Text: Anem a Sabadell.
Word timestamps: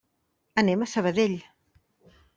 Anem 0.61 0.81
a 0.81 0.89
Sabadell. 0.93 1.39